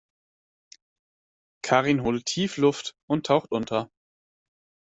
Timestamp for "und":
3.05-3.27